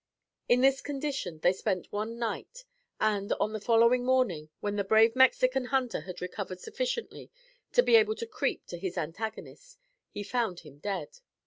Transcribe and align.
In 0.49 0.61
this 0.61 0.81
condition 0.81 1.37
they 1.43 1.53
spent 1.53 1.91
one 1.91 2.17
night; 2.17 2.65
and, 2.99 3.31
on 3.33 3.53
the 3.53 3.61
following 3.61 4.03
morning, 4.03 4.49
when 4.59 4.75
the 4.75 4.83
brave 4.83 5.15
Mexican 5.15 5.65
hunter 5.65 5.99
had 6.01 6.21
recovered 6.23 6.59
sufficiently 6.59 7.29
to 7.73 7.83
be 7.83 7.97
able 7.97 8.15
to 8.15 8.25
creep 8.25 8.65
to 8.65 8.79
his 8.79 8.97
antagonist, 8.97 9.77
he 10.09 10.23
found 10.23 10.61
him 10.61 10.79
dead. 10.79 11.19